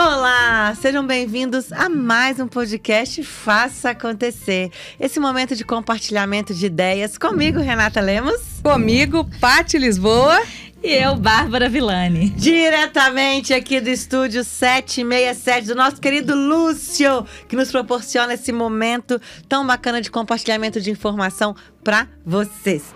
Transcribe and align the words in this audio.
Olá, 0.00 0.76
sejam 0.80 1.04
bem-vindos 1.04 1.72
a 1.72 1.88
mais 1.88 2.38
um 2.38 2.46
podcast 2.46 3.20
Faça 3.24 3.90
Acontecer. 3.90 4.70
Esse 5.00 5.18
momento 5.18 5.56
de 5.56 5.64
compartilhamento 5.64 6.54
de 6.54 6.66
ideias 6.66 7.18
comigo, 7.18 7.58
Renata 7.58 8.00
Lemos. 8.00 8.40
Comigo, 8.62 9.28
Pati 9.40 9.76
Lisboa. 9.76 10.40
E 10.84 10.94
eu, 10.94 11.16
Bárbara 11.16 11.68
Villani. 11.68 12.30
Diretamente 12.30 13.52
aqui 13.52 13.80
do 13.80 13.90
estúdio 13.90 14.44
767 14.44 15.66
do 15.66 15.74
nosso 15.74 16.00
querido 16.00 16.32
Lúcio, 16.32 17.26
que 17.48 17.56
nos 17.56 17.72
proporciona 17.72 18.34
esse 18.34 18.52
momento 18.52 19.20
tão 19.48 19.66
bacana 19.66 20.00
de 20.00 20.12
compartilhamento 20.12 20.80
de 20.80 20.92
informação 20.92 21.56
para 21.82 22.06
vocês. 22.24 22.94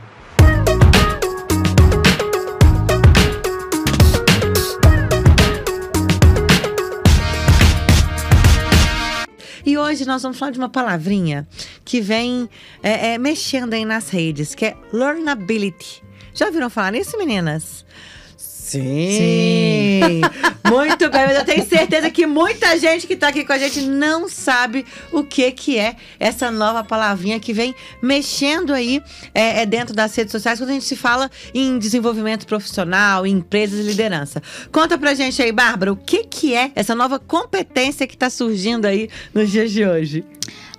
Hoje 10.02 10.08
nós 10.08 10.22
vamos 10.22 10.38
falar 10.38 10.50
de 10.50 10.58
uma 10.58 10.68
palavrinha 10.68 11.46
que 11.84 12.00
vem 12.00 12.48
é, 12.82 13.14
é, 13.14 13.18
mexendo 13.18 13.72
aí 13.74 13.84
nas 13.84 14.08
redes, 14.10 14.54
que 14.54 14.66
é 14.66 14.76
learnability. 14.92 16.02
Já 16.34 16.46
ouviram 16.46 16.68
falar 16.68 16.92
nisso, 16.92 17.16
meninas? 17.16 17.84
Sim. 18.72 20.00
Sim. 20.00 20.20
Muito 20.70 21.10
bem, 21.10 21.26
mas 21.26 21.36
eu 21.36 21.44
tenho 21.44 21.66
certeza 21.66 22.10
que 22.10 22.26
muita 22.26 22.78
gente 22.78 23.06
que 23.06 23.12
está 23.12 23.28
aqui 23.28 23.44
com 23.44 23.52
a 23.52 23.58
gente 23.58 23.82
não 23.82 24.26
sabe 24.26 24.86
o 25.12 25.22
que, 25.22 25.50
que 25.52 25.78
é 25.78 25.94
essa 26.18 26.50
nova 26.50 26.82
palavrinha 26.82 27.38
que 27.38 27.52
vem 27.52 27.74
mexendo 28.00 28.72
aí 28.72 29.02
é, 29.34 29.62
é 29.62 29.66
dentro 29.66 29.94
das 29.94 30.14
redes 30.16 30.32
sociais 30.32 30.58
quando 30.58 30.70
a 30.70 30.72
gente 30.72 30.86
se 30.86 30.96
fala 30.96 31.30
em 31.52 31.78
desenvolvimento 31.78 32.46
profissional, 32.46 33.26
em 33.26 33.34
empresas 33.34 33.78
e 33.80 33.82
liderança. 33.82 34.42
Conta 34.72 34.96
pra 34.96 35.12
gente 35.12 35.42
aí, 35.42 35.52
Bárbara, 35.52 35.92
o 35.92 35.96
que, 35.96 36.24
que 36.24 36.54
é 36.54 36.72
essa 36.74 36.94
nova 36.94 37.18
competência 37.18 38.06
que 38.06 38.14
está 38.14 38.30
surgindo 38.30 38.86
aí 38.86 39.10
nos 39.34 39.50
dias 39.50 39.70
de 39.70 39.84
hoje? 39.84 40.24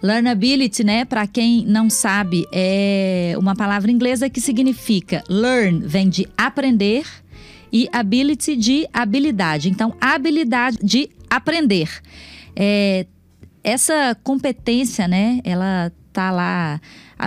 Learnability, 0.02 0.84
né, 0.84 1.06
para 1.06 1.26
quem 1.26 1.66
não 1.66 1.90
sabe, 1.90 2.46
é 2.52 3.36
uma 3.38 3.56
palavra 3.56 3.90
inglesa 3.90 4.30
que 4.30 4.42
significa 4.42 5.24
learn, 5.30 5.80
vem 5.86 6.10
de 6.10 6.28
aprender 6.38 7.06
e 7.74 7.90
ability 7.92 8.56
de 8.56 8.88
habilidade. 8.94 9.68
Então, 9.68 9.96
habilidade 10.00 10.78
de 10.84 11.10
aprender. 11.28 11.90
É, 12.56 13.08
essa 13.64 14.16
competência, 14.24 15.08
né, 15.08 15.42
ela 15.44 15.92
tá 16.14 16.30
lá. 16.30 16.80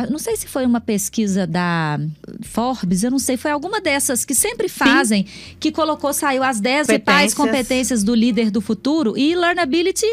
Não 0.08 0.18
sei 0.18 0.36
se 0.36 0.46
foi 0.46 0.64
uma 0.64 0.80
pesquisa 0.80 1.46
da 1.46 1.98
Forbes, 2.42 3.02
eu 3.02 3.10
não 3.10 3.18
sei, 3.18 3.36
foi 3.36 3.50
alguma 3.50 3.80
dessas 3.80 4.24
que 4.24 4.34
sempre 4.34 4.68
fazem, 4.68 5.26
Sim. 5.26 5.56
que 5.58 5.72
colocou, 5.72 6.12
saiu 6.12 6.44
as 6.44 6.60
10 6.60 6.86
principais 6.86 7.34
competências 7.34 8.04
do 8.04 8.14
líder 8.14 8.50
do 8.50 8.60
futuro 8.60 9.16
e 9.16 9.34
learnability 9.34 10.06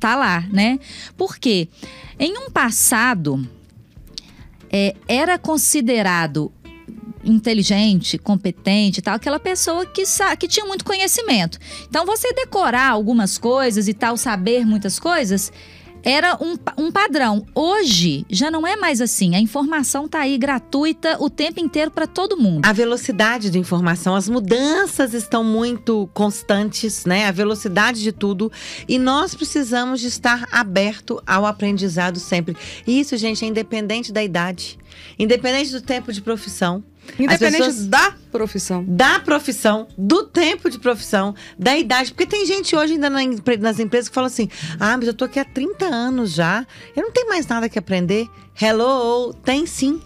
tá 0.00 0.16
lá, 0.16 0.40
né? 0.50 0.78
Por 1.16 1.36
quê? 1.38 1.68
Em 2.18 2.36
um 2.38 2.50
passado, 2.50 3.46
é, 4.70 4.94
era 5.06 5.38
considerado 5.38 6.52
inteligente, 7.24 8.18
competente 8.18 9.00
e 9.00 9.02
tal, 9.02 9.14
aquela 9.14 9.40
pessoa 9.40 9.84
que, 9.86 10.02
que 10.38 10.48
tinha 10.48 10.66
muito 10.66 10.84
conhecimento. 10.84 11.58
Então, 11.88 12.06
você 12.06 12.32
decorar 12.32 12.90
algumas 12.90 13.38
coisas 13.38 13.88
e 13.88 13.94
tal, 13.94 14.16
saber 14.16 14.64
muitas 14.64 14.98
coisas, 14.98 15.52
era 16.02 16.38
um, 16.40 16.56
um 16.76 16.90
padrão. 16.90 17.44
Hoje 17.54 18.24
já 18.30 18.50
não 18.50 18.66
é 18.66 18.76
mais 18.76 19.00
assim. 19.00 19.34
A 19.34 19.40
informação 19.40 20.06
está 20.06 20.20
aí 20.20 20.38
gratuita 20.38 21.16
o 21.20 21.28
tempo 21.28 21.60
inteiro 21.60 21.90
para 21.90 22.06
todo 22.06 22.36
mundo. 22.36 22.64
A 22.64 22.72
velocidade 22.72 23.50
de 23.50 23.58
informação, 23.58 24.14
as 24.14 24.28
mudanças 24.28 25.14
estão 25.14 25.42
muito 25.42 26.08
constantes, 26.14 27.04
né? 27.04 27.26
A 27.26 27.32
velocidade 27.32 28.02
de 28.02 28.12
tudo. 28.12 28.50
E 28.88 28.98
nós 28.98 29.34
precisamos 29.34 30.00
de 30.00 30.06
estar 30.06 30.46
aberto 30.52 31.22
ao 31.26 31.46
aprendizado 31.46 32.18
sempre. 32.18 32.56
E 32.86 33.00
isso, 33.00 33.16
gente, 33.16 33.44
é 33.44 33.48
independente 33.48 34.12
da 34.12 34.22
idade, 34.22 34.78
independente 35.18 35.72
do 35.72 35.80
tempo 35.80 36.12
de 36.12 36.20
profissão. 36.22 36.82
Independente 37.18 37.64
pessoas, 37.64 37.86
da 37.86 38.14
profissão. 38.30 38.84
Da 38.86 39.20
profissão, 39.20 39.88
do 39.96 40.24
tempo 40.24 40.70
de 40.70 40.78
profissão, 40.78 41.34
da 41.58 41.76
idade. 41.76 42.12
Porque 42.12 42.26
tem 42.26 42.46
gente 42.46 42.74
hoje 42.74 42.94
ainda 42.94 43.08
nas 43.10 43.78
empresas 43.78 44.08
que 44.08 44.14
fala 44.14 44.26
assim: 44.26 44.48
ah, 44.78 44.96
mas 44.96 45.06
eu 45.06 45.14
tô 45.14 45.24
aqui 45.24 45.38
há 45.38 45.44
30 45.44 45.84
anos 45.84 46.32
já, 46.32 46.66
eu 46.96 47.02
não 47.02 47.10
tenho 47.10 47.28
mais 47.28 47.46
nada 47.46 47.68
que 47.68 47.78
aprender. 47.78 48.28
Hello, 48.60 49.32
tem 49.32 49.66
sim. 49.66 50.00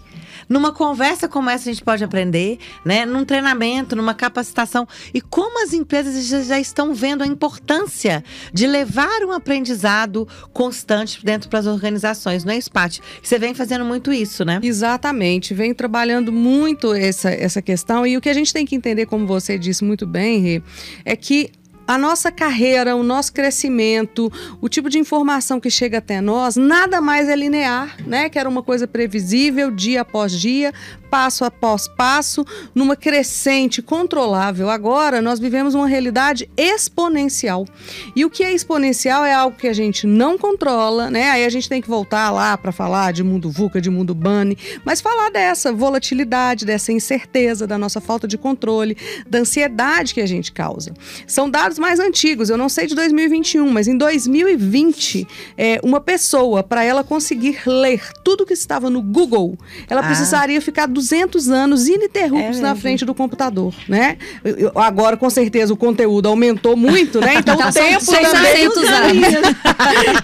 Numa 0.47 0.71
conversa 0.71 1.27
como 1.27 1.49
essa 1.49 1.69
a 1.69 1.73
gente 1.73 1.83
pode 1.83 2.03
aprender, 2.03 2.59
né? 2.85 3.05
Num 3.05 3.25
treinamento, 3.25 3.95
numa 3.95 4.13
capacitação. 4.13 4.87
E 5.13 5.21
como 5.21 5.63
as 5.63 5.73
empresas 5.73 6.25
já, 6.25 6.41
já 6.41 6.59
estão 6.59 6.93
vendo 6.93 7.23
a 7.23 7.27
importância 7.27 8.23
de 8.53 8.67
levar 8.67 9.23
um 9.23 9.31
aprendizado 9.31 10.27
constante 10.51 11.23
dentro 11.23 11.49
para 11.49 11.59
as 11.59 11.67
organizações, 11.67 12.43
não 12.43 12.53
é, 12.53 12.59
Spati? 12.59 13.01
Você 13.21 13.39
vem 13.39 13.53
fazendo 13.53 13.85
muito 13.85 14.11
isso, 14.11 14.43
né? 14.45 14.59
Exatamente, 14.61 15.53
vem 15.53 15.73
trabalhando 15.73 16.31
muito 16.31 16.93
essa, 16.93 17.29
essa 17.29 17.61
questão. 17.61 18.05
E 18.05 18.17
o 18.17 18.21
que 18.21 18.29
a 18.29 18.33
gente 18.33 18.53
tem 18.53 18.65
que 18.65 18.75
entender, 18.75 19.05
como 19.05 19.25
você 19.25 19.57
disse 19.57 19.83
muito 19.83 20.05
bem, 20.05 20.39
Rê, 20.39 20.63
é 21.05 21.15
que 21.15 21.51
a 21.87 21.97
nossa 21.97 22.31
carreira, 22.31 22.95
o 22.95 23.03
nosso 23.03 23.33
crescimento, 23.33 24.31
o 24.61 24.69
tipo 24.69 24.89
de 24.89 24.97
informação 24.97 25.59
que 25.59 25.69
chega 25.69 25.97
até 25.97 26.21
nós, 26.21 26.55
nada 26.55 27.01
mais 27.01 27.27
é 27.27 27.35
linear, 27.35 27.97
né? 28.05 28.29
Que 28.29 28.39
era 28.39 28.47
uma 28.47 28.63
coisa 28.63 28.87
previsível, 28.87 29.69
dia 29.69 30.01
após 30.01 30.31
dia, 30.31 30.73
passo 31.13 31.45
após 31.45 31.87
passo, 31.87 32.43
numa 32.73 32.95
crescente 32.95 33.83
controlável. 33.83 34.67
Agora, 34.67 35.21
nós 35.21 35.39
vivemos 35.39 35.75
uma 35.75 35.85
realidade 35.85 36.49
exponencial. 36.57 37.67
E 38.15 38.25
o 38.25 38.31
que 38.31 38.43
é 38.43 38.51
exponencial 38.51 39.23
é 39.23 39.31
algo 39.31 39.55
que 39.55 39.67
a 39.67 39.73
gente 39.73 40.07
não 40.07 40.39
controla, 40.39 41.11
né? 41.11 41.29
Aí 41.29 41.45
a 41.45 41.49
gente 41.49 41.69
tem 41.69 41.79
que 41.79 41.87
voltar 41.87 42.31
lá 42.31 42.57
para 42.57 42.71
falar 42.71 43.13
de 43.13 43.21
mundo 43.21 43.51
VUCA, 43.51 43.79
de 43.79 43.91
mundo 43.91 44.15
BANI, 44.15 44.57
mas 44.83 45.01
falar 45.01 45.29
dessa 45.29 45.71
volatilidade, 45.71 46.65
dessa 46.65 46.91
incerteza, 46.91 47.67
da 47.67 47.77
nossa 47.77 48.01
falta 48.01 48.27
de 48.27 48.35
controle, 48.35 48.97
da 49.29 49.37
ansiedade 49.37 50.15
que 50.15 50.21
a 50.21 50.25
gente 50.25 50.51
causa. 50.51 50.95
São 51.27 51.47
dados 51.47 51.77
mais 51.77 51.99
antigos, 51.99 52.49
eu 52.49 52.57
não 52.57 52.69
sei 52.69 52.87
de 52.87 52.95
2021, 52.95 53.69
mas 53.69 53.87
em 53.87 53.95
2020, 53.95 55.27
é, 55.55 55.79
uma 55.83 56.01
pessoa, 56.01 56.63
para 56.63 56.83
ela 56.83 57.03
conseguir 57.03 57.61
ler 57.67 58.01
tudo 58.23 58.47
que 58.47 58.53
estava 58.53 58.89
no 58.89 59.03
Google, 59.03 59.55
ela 59.87 60.01
ah. 60.01 60.05
precisaria 60.05 60.59
ficar 60.59 60.87
200 61.03 61.49
anos 61.49 61.87
ininterruptos 61.87 62.59
é 62.59 62.61
na 62.61 62.75
frente 62.75 63.03
do 63.03 63.13
computador, 63.13 63.73
né? 63.89 64.17
Eu, 64.43 64.71
agora, 64.75 65.17
com 65.17 65.29
certeza, 65.29 65.73
o 65.73 65.77
conteúdo 65.77 66.29
aumentou 66.29 66.77
muito, 66.77 67.19
né? 67.19 67.35
Então, 67.35 67.55
o 67.55 67.71
tempo 67.71 68.05
também... 68.05 68.65
Anos. 68.65 69.57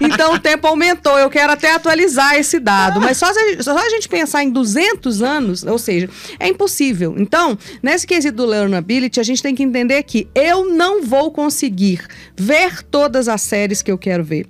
então, 0.00 0.34
o 0.34 0.38
tempo 0.38 0.66
aumentou. 0.66 1.18
Eu 1.18 1.28
quero 1.28 1.52
até 1.52 1.74
atualizar 1.74 2.36
esse 2.36 2.58
dado. 2.58 3.00
Mas 3.00 3.18
só, 3.18 3.26
só 3.60 3.76
a 3.76 3.90
gente 3.90 4.08
pensar 4.08 4.42
em 4.42 4.50
200 4.50 5.22
anos, 5.22 5.64
ou 5.64 5.78
seja, 5.78 6.08
é 6.38 6.48
impossível. 6.48 7.14
Então, 7.18 7.58
nesse 7.82 8.06
quesito 8.06 8.36
do 8.36 8.46
learnability, 8.46 9.20
a 9.20 9.22
gente 9.22 9.42
tem 9.42 9.54
que 9.54 9.62
entender 9.62 10.02
que 10.04 10.28
eu 10.34 10.72
não 10.72 11.02
vou 11.02 11.30
conseguir 11.30 12.02
ver 12.36 12.82
todas 12.84 13.28
as 13.28 13.42
séries 13.42 13.82
que 13.82 13.92
eu 13.92 13.98
quero 13.98 14.24
ver. 14.24 14.46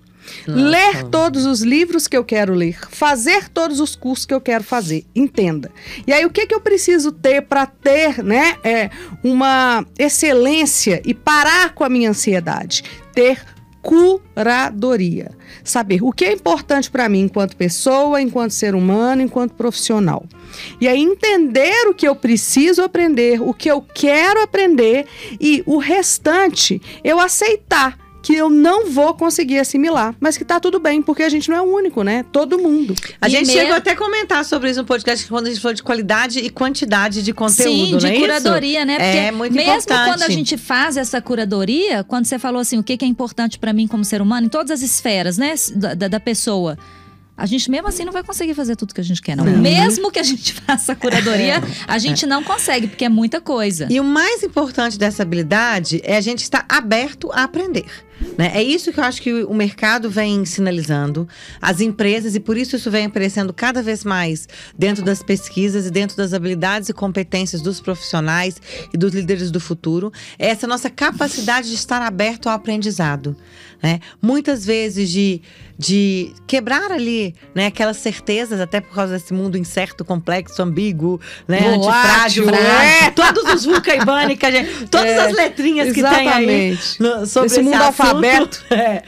Ler 0.47 1.04
todos 1.04 1.47
os 1.47 1.62
livros 1.62 2.06
que 2.06 2.16
eu 2.16 2.25
quero 2.25 2.54
ler, 2.54 2.78
fazer 2.91 3.48
todos 3.48 3.81
os 3.81 3.97
cursos 3.97 4.26
que 4.26 4.34
eu 4.34 4.41
quero 4.41 4.64
fazer, 4.64 5.04
entenda. 5.14 5.70
E 6.06 6.12
aí 6.12 6.25
o 6.25 6.31
que, 6.31 6.47
que 6.47 6.54
eu 6.54 6.60
preciso 6.60 7.12
ter 7.12 7.42
para 7.42 7.66
ter, 7.66 8.22
né, 8.22 8.56
é 8.62 8.91
uma 9.22 9.84
excelência 9.98 11.03
e 11.04 11.14
parar 11.14 11.75
com 11.75 11.84
a 11.84 11.88
minha 11.88 12.10
ansiedade? 12.10 12.84
Ter 13.14 13.41
curadoria. 13.82 15.30
Saber 15.64 16.03
o 16.03 16.12
que 16.12 16.25
é 16.25 16.32
importante 16.32 16.91
para 16.91 17.09
mim 17.09 17.22
enquanto 17.22 17.56
pessoa, 17.56 18.20
enquanto 18.20 18.53
ser 18.53 18.75
humano, 18.75 19.22
enquanto 19.22 19.54
profissional. 19.54 20.25
E 20.80 20.88
aí 20.88 21.00
entender 21.00 21.88
o 21.88 21.94
que 21.94 22.06
eu 22.06 22.14
preciso 22.14 22.82
aprender, 22.82 23.41
o 23.41 23.54
que 23.54 23.71
eu 23.71 23.80
quero 23.80 24.42
aprender 24.42 25.06
e 25.41 25.62
o 25.66 25.78
restante 25.78 26.80
eu 27.03 27.18
aceitar 27.18 27.98
que 28.22 28.34
eu 28.34 28.51
não 28.51 28.91
vou 28.91 29.15
conseguir 29.15 29.59
assimilar, 29.59 30.15
mas 30.21 30.37
que 30.37 30.45
tá 30.45 30.61
tudo 30.61 30.78
bem, 30.78 31.01
porque 31.01 31.22
a 31.22 31.28
gente 31.28 31.49
não 31.49 31.57
é 31.57 31.63
o 31.63 31.75
único, 31.75 32.03
né? 32.03 32.25
Todo 32.31 32.59
mundo. 32.59 32.95
A 33.21 33.28
e 33.28 33.31
gente 33.31 33.47
meio... 33.47 33.61
chegou 33.61 33.75
até 33.75 33.93
a 33.93 33.97
comentar 33.97 34.45
sobre 34.45 34.71
isso 34.71 34.81
no 34.81 34.87
podcast 34.87 35.27
quando 35.27 35.47
a 35.47 35.51
gente 35.51 35.61
falou 35.61 35.75
de 35.75 35.83
qualidade 35.83 36.39
e 36.39 36.51
quantidade 36.51 37.22
de 37.22 37.33
conteúdo, 37.33 37.93
Sim, 37.93 37.97
de 37.99 38.07
é 38.07 38.19
curadoria, 38.19 38.78
isso? 38.78 38.87
né? 38.87 38.95
Porque 38.95 39.19
é 39.19 39.33
muito 39.33 39.55
mesmo 39.55 39.72
importante. 39.72 40.11
quando 40.11 40.22
a 40.22 40.31
gente 40.31 40.57
faz 40.57 40.97
essa 40.97 41.21
curadoria, 41.21 42.05
quando 42.05 42.27
você 42.27 42.39
falou 42.39 42.61
assim, 42.61 42.78
o 42.78 42.83
que 42.83 42.99
é 43.03 43.07
importante 43.07 43.59
para 43.59 43.72
mim 43.72 43.87
como 43.87 44.05
ser 44.05 44.21
humano, 44.21 44.47
em 44.47 44.51
todas 44.51 44.71
as 44.71 44.83
esferas, 44.83 45.39
né, 45.39 45.55
da, 45.75 45.95
da 46.09 46.21
pessoa 46.21 46.77
a 47.41 47.47
gente 47.47 47.71
mesmo 47.71 47.89
assim 47.89 48.05
não 48.05 48.13
vai 48.13 48.22
conseguir 48.22 48.53
fazer 48.53 48.77
tudo 48.77 48.93
que 48.93 49.01
a 49.01 49.05
gente 49.05 49.22
quer, 49.22 49.34
não. 49.34 49.45
Mesmo 49.45 50.11
que 50.11 50.19
a 50.19 50.22
gente 50.22 50.53
faça 50.61 50.93
a 50.93 50.95
curadoria, 50.95 51.55
é. 51.55 51.63
a 51.89 51.97
gente 51.97 52.27
não 52.27 52.45
consegue, 52.45 52.87
porque 52.87 53.07
é 53.07 53.09
muita 53.09 53.41
coisa. 53.41 53.87
E 53.89 53.99
o 53.99 54.05
mais 54.05 54.43
importante 54.43 54.99
dessa 54.99 55.22
habilidade 55.22 56.03
é 56.05 56.19
a 56.19 56.21
gente 56.21 56.43
estar 56.43 56.67
aberto 56.69 57.31
a 57.33 57.45
aprender. 57.45 57.87
Né? 58.37 58.53
É 58.55 58.63
isso 58.63 58.93
que 58.93 59.01
eu 59.01 59.05
acho 59.05 59.22
que 59.22 59.33
o 59.45 59.55
mercado 59.55 60.11
vem 60.11 60.45
sinalizando, 60.45 61.28
as 61.61 61.81
empresas, 61.81 62.34
e 62.34 62.41
por 62.41 62.57
isso 62.57 62.77
isso 62.77 62.91
vem 62.91 63.07
aparecendo 63.07 63.53
cada 63.53 63.83
vez 63.83 64.05
mais 64.05 64.49
dentro 64.77 65.05
das 65.05 65.22
pesquisas 65.22 65.87
e 65.87 65.91
dentro 65.91 66.17
das 66.17 66.34
habilidades 66.34 66.89
e 66.89 66.93
competências 66.93 67.63
dos 67.63 67.81
profissionais 67.81 68.61
e 68.93 68.97
dos 68.97 69.13
líderes 69.15 69.51
do 69.51 69.61
futuro, 69.61 70.13
é 70.39 70.49
essa 70.49 70.67
nossa 70.67 70.91
capacidade 70.91 71.69
de 71.69 71.75
estar 71.75 72.03
aberto 72.03 72.49
ao 72.49 72.55
aprendizado. 72.55 73.37
Né? 73.83 74.01
Muitas 74.21 74.67
vezes 74.67 75.09
de, 75.09 75.41
de 75.78 76.34
quebrar 76.47 76.93
ali 76.93 77.34
né, 77.55 77.67
aquelas 77.67 77.97
certezas, 77.97 78.61
até 78.61 78.78
por 78.78 78.95
causa 78.95 79.15
desse 79.15 79.33
mundo 79.33 79.57
incerto, 79.57 80.05
complexo, 80.05 80.61
ambíguo, 80.63 81.19
né, 81.49 81.61
Volátil, 81.61 82.45
antifrágil, 82.45 82.51
é. 82.51 83.11
todos 83.13 83.55
os 83.55 83.65
gente, 84.51 84.87
todas 84.91 85.07
É, 85.07 85.27
as 85.27 85.33
letrinhas 85.34 85.95
que 85.95 86.03
tem 86.03 86.28
aí 86.28 86.78
no- 86.99 87.25
sobre 87.27 87.47
Esse 87.47 87.63
mundo 87.63 87.75
assunto. 87.77 87.95
Alfabeto. 88.10 88.65
É, 88.71 89.03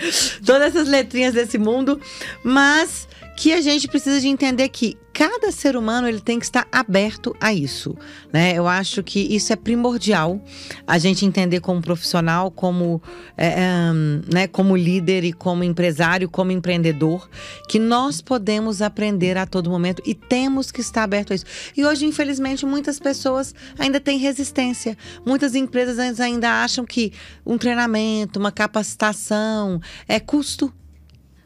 todas 0.45 0.69
essas 0.69 0.89
letrinhas 0.89 1.35
desse 1.35 1.57
mundo, 1.57 2.01
mas 2.43 3.09
que 3.43 3.53
a 3.53 3.61
gente 3.61 3.89
precisa 3.89 4.21
de 4.21 4.29
entender 4.29 4.69
que 4.69 4.97
cada 5.13 5.51
ser 5.51 5.77
humano 5.77 6.07
ele 6.07 6.21
tem 6.21 6.39
que 6.39 6.45
estar 6.45 6.65
aberto 6.71 7.35
a 7.41 7.53
isso, 7.53 7.93
né? 8.33 8.57
Eu 8.57 8.69
acho 8.69 9.03
que 9.03 9.19
isso 9.19 9.53
é 9.53 9.57
primordial 9.57 10.41
a 10.87 10.97
gente 10.97 11.27
entender 11.27 11.59
como 11.59 11.83
profissional, 11.83 12.53
como 12.53 13.03
é, 13.37 13.49
é, 13.49 13.93
né, 14.33 14.47
como 14.47 14.77
líder 14.77 15.25
e 15.25 15.33
como 15.33 15.65
empresário, 15.65 16.31
como 16.31 16.53
empreendedor, 16.53 17.29
que 17.69 17.81
nós 17.81 18.21
podemos 18.21 18.81
aprender 18.81 19.37
a 19.37 19.45
todo 19.45 19.69
momento 19.69 20.01
e 20.07 20.15
temos 20.15 20.71
que 20.71 20.81
estar 20.81 21.03
aberto 21.03 21.33
a 21.33 21.35
isso. 21.35 21.47
E 21.77 21.85
hoje, 21.85 22.07
infelizmente, 22.07 22.65
muitas 22.65 23.01
pessoas 23.01 23.53
ainda 23.77 23.99
têm 23.99 24.19
resistência. 24.19 24.97
Muitas 25.27 25.57
empresas 25.57 26.21
ainda 26.21 26.63
acham 26.63 26.85
que 26.85 27.13
um 27.45 27.59
treinamento, 27.59 28.39
uma 28.39 28.53
capacitação 28.53 29.81
é 30.07 30.21
custo. 30.21 30.73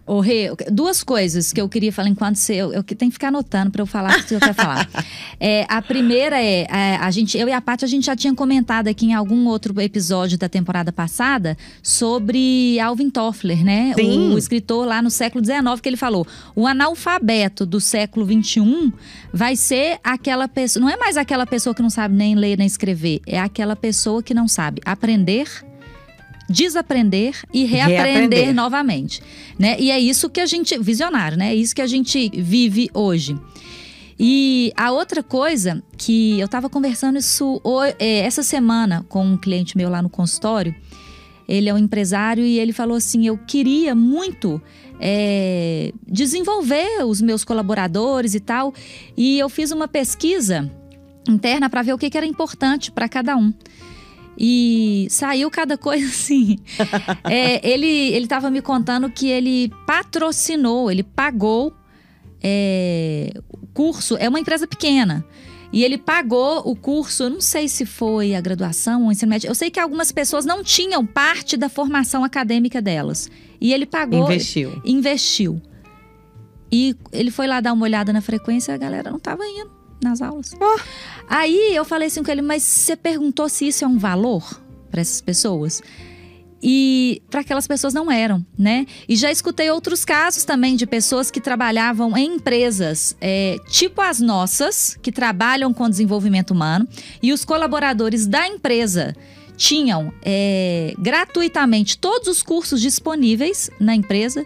Ô, 0.06 0.20
Rê, 0.20 0.50
duas 0.70 1.02
coisas 1.02 1.52
que 1.52 1.60
eu 1.60 1.68
queria 1.68 1.92
falar 1.92 2.08
enquanto 2.08 2.36
você. 2.36 2.54
Eu, 2.54 2.72
eu 2.72 2.84
tenho 2.84 3.10
que 3.10 3.14
ficar 3.14 3.28
anotando 3.28 3.72
para 3.72 3.82
eu 3.82 3.86
falar 3.86 4.16
o 4.20 4.24
que 4.24 4.34
eu 4.34 4.40
quero 4.40 4.54
falar. 4.54 4.88
É, 5.38 5.66
a 5.68 5.82
primeira 5.82 6.40
é, 6.40 6.62
é, 6.62 6.96
a 6.96 7.10
gente, 7.10 7.36
eu 7.36 7.46
e 7.46 7.52
a 7.52 7.60
Paty, 7.60 7.84
a 7.84 7.88
gente 7.88 8.06
já 8.06 8.16
tinha 8.16 8.34
comentado 8.34 8.88
aqui 8.88 9.04
em 9.04 9.12
algum 9.12 9.46
outro 9.48 9.78
episódio 9.82 10.38
da 10.38 10.48
temporada 10.48 10.90
passada 10.90 11.58
sobre 11.82 12.80
Alvin 12.80 13.10
Toffler, 13.10 13.62
né? 13.62 13.92
Sim. 13.94 14.32
O, 14.32 14.38
escritor 14.38 14.86
lá 14.86 15.02
no 15.02 15.10
século 15.10 15.44
XIX, 15.44 15.78
que 15.82 15.88
ele 15.90 15.96
falou: 15.96 16.26
o 16.54 16.66
analfabeto 16.66 17.66
do 17.66 17.78
século 17.78 18.24
XXI 18.24 18.94
vai 19.30 19.56
ser 19.56 19.98
aquela 20.02 20.48
pessoa. 20.48 20.80
Não 20.82 20.90
é 20.90 20.96
mais 20.96 21.18
aquela 21.18 21.44
pessoa 21.44 21.74
que 21.74 21.82
não 21.82 21.90
sabe 21.90 22.14
nem 22.14 22.34
ler 22.34 22.56
nem 22.56 22.66
escrever, 22.66 23.20
é 23.26 23.38
aquela 23.38 23.76
pessoa 23.76 24.22
que 24.22 24.32
não 24.32 24.48
sabe 24.48 24.80
aprender 24.86 25.46
desaprender 26.48 27.36
e 27.52 27.64
reaprender, 27.64 28.04
Reaprender. 28.04 28.54
novamente, 28.54 29.22
né? 29.58 29.76
E 29.78 29.90
é 29.90 29.98
isso 29.98 30.30
que 30.30 30.40
a 30.40 30.46
gente 30.46 30.78
visionário, 30.78 31.36
né? 31.36 31.50
É 31.50 31.54
isso 31.54 31.74
que 31.74 31.82
a 31.82 31.86
gente 31.86 32.30
vive 32.34 32.88
hoje. 32.94 33.36
E 34.18 34.72
a 34.76 34.90
outra 34.90 35.22
coisa 35.22 35.82
que 35.98 36.40
eu 36.40 36.46
estava 36.46 36.70
conversando 36.70 37.18
isso 37.18 37.60
é, 37.98 38.18
essa 38.20 38.42
semana 38.42 39.04
com 39.08 39.24
um 39.24 39.36
cliente 39.36 39.76
meu 39.76 39.90
lá 39.90 40.00
no 40.00 40.08
consultório. 40.08 40.74
Ele 41.48 41.68
é 41.68 41.74
um 41.74 41.78
empresário 41.78 42.44
e 42.44 42.58
ele 42.58 42.72
falou 42.72 42.96
assim: 42.96 43.26
eu 43.26 43.38
queria 43.38 43.94
muito 43.94 44.60
é, 44.98 45.92
desenvolver 46.06 47.04
os 47.04 47.20
meus 47.20 47.44
colaboradores 47.44 48.34
e 48.34 48.40
tal. 48.40 48.72
E 49.16 49.38
eu 49.38 49.48
fiz 49.48 49.70
uma 49.70 49.86
pesquisa 49.86 50.70
interna 51.28 51.68
para 51.68 51.82
ver 51.82 51.92
o 51.92 51.98
que, 51.98 52.08
que 52.08 52.16
era 52.16 52.26
importante 52.26 52.90
para 52.90 53.08
cada 53.08 53.36
um. 53.36 53.52
E 54.38 55.06
saiu 55.10 55.50
cada 55.50 55.78
coisa 55.78 56.04
assim. 56.06 56.58
É, 57.24 57.66
ele 57.68 57.86
ele 57.86 58.24
estava 58.24 58.50
me 58.50 58.60
contando 58.60 59.10
que 59.10 59.28
ele 59.28 59.70
patrocinou, 59.86 60.90
ele 60.90 61.02
pagou 61.02 61.72
é, 62.42 63.32
o 63.48 63.66
curso. 63.68 64.16
É 64.18 64.28
uma 64.28 64.40
empresa 64.40 64.66
pequena. 64.66 65.24
E 65.72 65.84
ele 65.84 65.98
pagou 65.98 66.62
o 66.64 66.76
curso, 66.76 67.24
eu 67.24 67.30
não 67.30 67.40
sei 67.40 67.68
se 67.68 67.84
foi 67.84 68.34
a 68.34 68.40
graduação 68.40 69.02
ou 69.02 69.08
o 69.08 69.12
ensino 69.12 69.30
médio. 69.30 69.48
Eu 69.48 69.54
sei 69.54 69.70
que 69.70 69.80
algumas 69.80 70.12
pessoas 70.12 70.44
não 70.44 70.62
tinham 70.62 71.04
parte 71.04 71.56
da 71.56 71.68
formação 71.68 72.24
acadêmica 72.24 72.80
delas. 72.80 73.28
E 73.60 73.72
ele 73.74 73.84
pagou, 73.84 74.24
Investiu. 74.24 74.80
investiu. 74.84 75.60
E 76.70 76.94
ele 77.12 77.30
foi 77.30 77.46
lá 77.46 77.60
dar 77.60 77.72
uma 77.72 77.84
olhada 77.84 78.12
na 78.12 78.20
frequência 78.20 78.72
e 78.72 78.74
a 78.74 78.78
galera 78.78 79.10
não 79.10 79.18
estava 79.18 79.44
indo 79.44 79.70
nas 80.02 80.20
aulas. 80.20 80.52
Aí 81.28 81.74
eu 81.74 81.84
falei 81.84 82.08
assim 82.08 82.22
com 82.22 82.30
ele, 82.30 82.42
mas 82.42 82.62
você 82.62 82.96
perguntou 82.96 83.48
se 83.48 83.68
isso 83.68 83.84
é 83.84 83.88
um 83.88 83.98
valor 83.98 84.60
para 84.90 85.00
essas 85.00 85.20
pessoas? 85.20 85.82
E 86.62 87.22
para 87.30 87.40
aquelas 87.40 87.66
pessoas 87.66 87.92
não 87.92 88.10
eram, 88.10 88.44
né? 88.58 88.86
E 89.08 89.14
já 89.14 89.30
escutei 89.30 89.70
outros 89.70 90.04
casos 90.04 90.44
também 90.44 90.74
de 90.74 90.86
pessoas 90.86 91.30
que 91.30 91.40
trabalhavam 91.40 92.16
em 92.16 92.36
empresas 92.36 93.16
é, 93.20 93.56
tipo 93.68 94.00
as 94.00 94.20
nossas, 94.20 94.98
que 95.02 95.12
trabalham 95.12 95.72
com 95.72 95.88
desenvolvimento 95.88 96.52
humano, 96.52 96.88
e 97.22 97.32
os 97.32 97.44
colaboradores 97.44 98.26
da 98.26 98.48
empresa 98.48 99.14
tinham 99.56 100.12
é, 100.22 100.94
gratuitamente 100.98 101.98
todos 101.98 102.28
os 102.28 102.42
cursos 102.42 102.80
disponíveis 102.80 103.70
na 103.78 103.94
empresa 103.94 104.44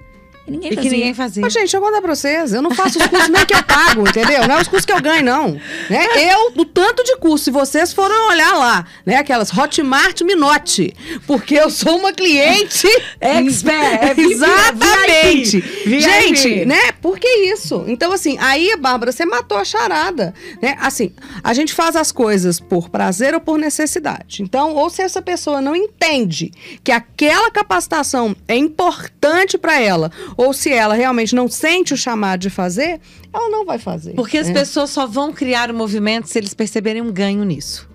ninguém 0.50 0.68
E 0.72 0.76
que 0.76 0.82
fazia. 0.82 0.90
ninguém 0.92 1.14
fazia. 1.14 1.42
Mas, 1.42 1.52
gente, 1.52 1.74
eu 1.74 1.80
vou 1.80 1.90
dar 1.90 2.00
pra 2.02 2.14
vocês. 2.14 2.52
Eu 2.52 2.60
não 2.62 2.72
faço 2.74 2.98
os 2.98 3.06
cursos 3.06 3.28
nem 3.28 3.46
que 3.46 3.54
eu 3.54 3.62
pago, 3.62 4.08
entendeu? 4.08 4.46
Não 4.46 4.56
é 4.56 4.60
os 4.60 4.68
cursos 4.68 4.84
que 4.84 4.92
eu 4.92 5.00
ganho, 5.00 5.24
não. 5.24 5.52
Né? 5.88 6.32
Eu, 6.32 6.50
do 6.52 6.64
tanto 6.64 7.02
de 7.04 7.16
curso, 7.16 7.44
se 7.44 7.50
vocês 7.50 7.92
forem 7.92 8.16
olhar 8.28 8.54
lá, 8.56 8.84
né? 9.06 9.16
Aquelas 9.16 9.56
Hotmart 9.56 10.20
Minote. 10.22 10.94
Porque 11.26 11.54
eu 11.54 11.70
sou 11.70 11.98
uma 11.98 12.12
cliente. 12.12 12.86
Expert, 13.20 14.02
é 14.02 14.14
VIP, 14.14 14.32
Exatamente. 14.32 15.60
VIP. 15.60 16.00
Gente, 16.00 16.64
né? 16.64 16.92
Por 17.00 17.18
que 17.18 17.28
isso? 17.28 17.84
Então, 17.86 18.12
assim, 18.12 18.36
aí, 18.40 18.76
Bárbara, 18.78 19.12
você 19.12 19.24
matou 19.24 19.58
a 19.58 19.64
charada. 19.64 20.34
Né? 20.60 20.76
Assim, 20.80 21.12
a 21.42 21.52
gente 21.54 21.72
faz 21.72 21.96
as 21.96 22.10
coisas 22.12 22.58
por 22.60 22.88
prazer 22.88 23.34
ou 23.34 23.40
por 23.40 23.58
necessidade. 23.58 24.42
Então, 24.42 24.74
ou 24.74 24.90
se 24.90 25.02
essa 25.02 25.22
pessoa 25.22 25.60
não 25.60 25.74
entende 25.76 26.52
que 26.82 26.92
aquela 26.92 27.50
capacitação 27.50 28.34
é 28.48 28.56
importante 28.56 29.56
para 29.58 29.80
ela, 29.80 30.10
ou 30.40 30.54
se 30.54 30.72
ela 30.72 30.94
realmente 30.94 31.34
não 31.34 31.48
sente 31.48 31.92
o 31.92 31.96
chamado 31.98 32.40
de 32.40 32.48
fazer, 32.48 32.98
ela 33.30 33.50
não 33.50 33.66
vai 33.66 33.78
fazer. 33.78 34.14
Porque 34.14 34.38
as 34.38 34.48
né? 34.48 34.54
pessoas 34.54 34.88
só 34.88 35.06
vão 35.06 35.34
criar 35.34 35.70
o 35.70 35.74
movimento 35.74 36.30
se 36.30 36.38
eles 36.38 36.54
perceberem 36.54 37.02
um 37.02 37.12
ganho 37.12 37.44
nisso. 37.44 37.86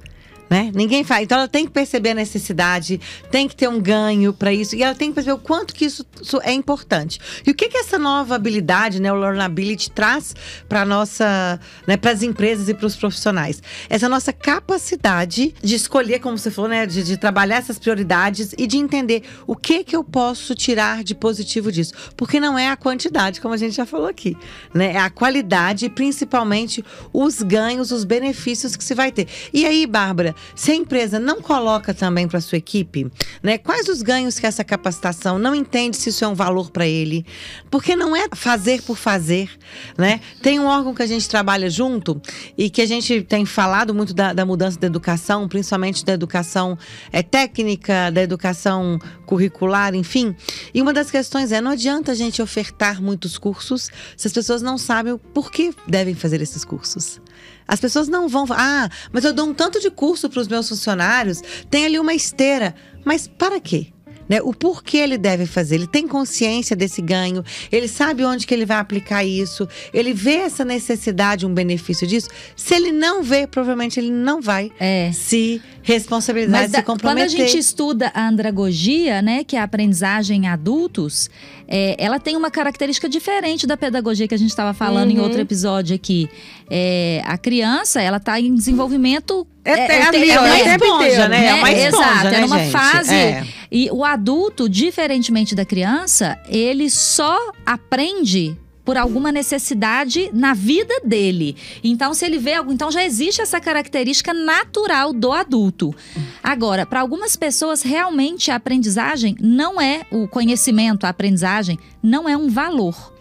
Né? 0.50 0.72
Ninguém 0.74 1.04
faz. 1.04 1.24
Então 1.24 1.40
ela 1.40 1.48
tem 1.48 1.66
que 1.66 1.72
perceber 1.72 2.12
a 2.12 2.14
necessidade, 2.14 3.00
tem 3.32 3.48
que 3.48 3.56
ter 3.56 3.68
um 3.68 3.80
ganho 3.80 4.32
para 4.32 4.54
isso. 4.54 4.76
E 4.76 4.84
ela 4.84 4.94
tem 4.94 5.10
que 5.10 5.16
perceber 5.16 5.34
o 5.34 5.40
quanto 5.40 5.74
que 5.74 5.86
isso, 5.86 6.06
isso 6.22 6.40
é 6.44 6.54
importante. 6.54 7.20
E 7.46 7.50
o 7.50 7.56
que, 7.56 7.68
que 7.68 7.78
essa 7.78 7.98
nova 7.98 8.36
habilidade, 8.36 9.02
né, 9.02 9.12
o 9.12 9.16
learnability, 9.16 9.90
traz 9.90 10.36
para 10.70 10.86
nossa, 10.86 11.60
né, 11.88 11.98
para 11.98 12.12
as 12.12 12.22
empresas 12.22 12.70
e 12.70 12.74
para 12.74 12.86
os 12.86 12.96
profissionais? 12.96 13.62
Essa 13.90 14.08
nossa 14.08 14.32
capacidade 14.32 15.56
de 15.64 15.76
escolher, 15.76 16.20
como 16.20 16.38
você 16.38 16.52
falou, 16.52 16.70
né, 16.70 16.86
de, 16.86 17.04
de 17.04 17.18
trabalhar 17.18 17.58
essas 17.58 17.80
prioridades 17.80 18.54
e 18.58 18.68
de 18.68 18.78
entender 18.78 19.24
o 19.48 19.56
que 19.56 19.84
que 19.84 19.96
eu 19.96 20.04
posso 20.04 20.54
tirar 20.54 21.04
de 21.04 21.16
positivo 21.16 21.72
disso. 21.72 21.94
Porque 22.16 22.40
não 22.40 22.58
é 22.58 22.70
a 22.70 22.78
quantidade, 22.78 23.42
como 23.42 23.54
a 23.54 23.58
gente 23.58 23.76
já 23.76 23.86
falou 23.86 24.08
aqui, 24.08 24.38
né? 24.74 24.94
É 24.94 25.00
a 25.00 25.10
qualidade 25.10 25.86
e 25.86 25.90
principalmente 25.90 26.86
os 27.12 27.42
ganhos, 27.42 27.92
os 27.92 28.04
benefícios 28.04 28.76
que 28.76 28.84
se 28.84 28.94
vai 28.94 29.12
ter. 29.12 29.28
E 29.54 29.66
aí, 29.66 29.88
Bárbara, 29.88 30.35
se 30.56 30.72
a 30.72 30.76
empresa 30.76 31.20
não 31.20 31.42
coloca 31.42 31.94
também 31.94 32.28
para 32.28 32.42
sua 32.42 32.58
equipe, 32.58 33.12
né? 33.42 33.58
Quais 33.58 33.88
os 33.88 34.02
ganhos 34.02 34.40
que 34.40 34.46
essa 34.46 34.64
capacitação 34.64 35.38
não 35.38 35.54
entende 35.54 35.98
se 35.98 36.10
isso 36.10 36.24
é 36.24 36.28
um 36.28 36.34
valor 36.34 36.72
para 36.72 36.88
ele? 36.88 37.26
Porque 37.70 37.96
não 37.96 38.16
é 38.16 38.28
fazer 38.34 38.82
por 38.82 38.98
fazer, 38.98 39.50
né? 39.98 40.20
Tem 40.42 40.60
um 40.60 40.66
órgão 40.66 40.94
que 40.94 41.02
a 41.02 41.08
gente 41.08 41.28
trabalha 41.28 41.70
junto 41.70 42.22
e 42.58 42.70
que 42.70 42.82
a 42.82 42.86
gente 42.86 43.22
tem 43.24 43.46
falado 43.46 43.94
muito 43.94 44.14
da, 44.14 44.34
da 44.34 44.46
mudança 44.46 44.80
da 44.80 44.88
educação, 44.88 45.48
principalmente 45.48 46.06
da 46.06 46.14
educação 46.14 46.78
é, 47.12 47.22
técnica, 47.22 48.10
da 48.12 48.22
educação 48.22 49.00
curricular, 49.26 49.96
enfim. 49.96 50.36
E 50.74 50.82
uma 50.82 50.94
das 50.94 51.12
questões 51.12 51.52
é: 51.52 51.62
não 51.62 51.72
adianta 51.72 52.12
a 52.12 52.16
gente 52.16 52.42
ofertar 52.42 53.02
muitos 53.02 53.38
cursos 53.38 53.90
se 54.16 54.28
as 54.28 54.34
pessoas 54.34 54.62
não 54.62 54.78
sabem 54.78 55.14
o 55.14 55.20
porquê 55.20 55.74
devem 55.88 56.16
fazer 56.16 56.42
esses 56.42 56.64
cursos. 56.64 57.20
As 57.68 57.80
pessoas 57.80 58.08
não 58.08 58.28
vão. 58.28 58.46
Ah, 58.52 58.90
mas 59.12 59.24
eu 59.24 59.34
dou 59.34 59.48
um 59.48 59.54
tanto 59.54 59.80
de 59.80 59.90
curso 59.90 60.30
para 60.30 60.40
os 60.40 60.48
meus 60.48 60.70
funcionários, 60.70 61.42
tem 61.70 61.86
ali 61.86 62.00
uma 62.00 62.14
esteira. 62.14 62.76
Mas 63.04 63.28
para 63.28 63.60
quê? 63.60 63.88
Né? 64.28 64.42
O 64.42 64.54
porquê 64.54 64.98
ele 64.98 65.18
deve 65.18 65.46
fazer. 65.46 65.76
Ele 65.76 65.88
tem 65.88 66.08
consciência 66.08 66.76
desse 66.76 67.02
ganho, 67.02 67.44
ele 67.72 67.88
sabe 67.88 68.26
onde 68.26 68.48
que 68.48 68.54
ele 68.54 68.66
vai 68.66 68.78
aplicar 68.78 69.24
isso, 69.24 69.68
ele 69.94 70.14
vê 70.14 70.38
essa 70.38 70.66
necessidade, 70.66 71.46
um 71.46 71.54
benefício 71.54 72.08
disso. 72.08 72.30
Se 72.56 72.74
ele 72.74 72.92
não 72.92 73.22
vê, 73.22 73.46
provavelmente 73.46 74.00
ele 74.00 74.10
não 74.12 74.42
vai 74.42 74.72
É. 74.80 75.12
se 75.14 75.62
responsabilizar, 75.84 76.62
Mas 76.62 76.72
se 76.72 76.82
comprometer. 76.82 77.28
quando 77.30 77.40
a 77.42 77.46
gente 77.46 77.58
estuda 77.60 78.12
a 78.16 78.28
andragogia, 78.28 79.22
né, 79.22 79.44
que 79.44 79.56
é 79.56 79.60
a 79.60 79.64
aprendizagem 79.64 80.46
em 80.46 80.48
adultos, 80.48 81.30
é, 81.68 81.96
ela 82.00 82.20
tem 82.20 82.36
uma 82.36 82.50
característica 82.50 83.08
diferente 83.08 83.68
da 83.68 83.78
pedagogia 83.78 84.28
que 84.28 84.34
a 84.34 84.38
gente 84.38 84.50
estava 84.50 84.74
falando 84.74 85.12
em 85.12 85.18
Uhum. 85.20 85.24
outro 85.24 85.40
episódio 85.40 85.96
aqui. 85.96 86.28
É, 86.70 87.22
a 87.26 87.38
criança, 87.38 88.02
ela 88.02 88.18
está 88.18 88.40
em 88.40 88.56
desenvolvimento 88.56 89.46
É, 89.64 89.72
é, 89.72 90.02
ali, 90.04 90.30
é 90.32 90.40
uma 90.40 90.48
é 90.50 90.62
o 90.62 90.64
tempo 90.64 90.86
esponja, 90.86 91.28
né? 91.28 91.46
É 91.48 91.54
uma 91.56 91.72
esponja, 91.72 91.88
Exato, 91.88 92.24
né, 92.26 92.42
é 92.42 92.48
gente? 92.48 92.72
fase. 92.72 93.14
É. 93.16 93.46
E 93.76 93.90
o 93.92 94.06
adulto, 94.06 94.70
diferentemente 94.70 95.54
da 95.54 95.66
criança, 95.66 96.42
ele 96.48 96.90
só 96.90 97.38
aprende 97.66 98.58
por 98.86 98.96
alguma 98.96 99.34
necessidade 99.34 100.30
na 100.32 100.54
vida 100.54 101.02
dele. 101.04 101.58
Então, 101.84 102.14
se 102.14 102.26
ele 102.26 102.38
vê 102.38 102.54
algo, 102.54 102.72
então 102.72 102.90
já 102.90 103.04
existe 103.04 103.42
essa 103.42 103.60
característica 103.60 104.34
natural 104.34 105.12
do 105.12 105.34
adulto. 105.34 105.94
Agora, 106.42 106.86
para 106.86 107.02
algumas 107.02 107.36
pessoas, 107.36 107.82
realmente 107.82 108.50
a 108.50 108.56
aprendizagem 108.56 109.36
não 109.42 109.82
é 109.82 110.06
o 110.10 110.26
conhecimento, 110.26 111.06
a 111.06 111.10
aprendizagem 111.10 111.78
não 112.02 112.30
é 112.30 112.38
um 112.38 112.48
valor. 112.48 113.14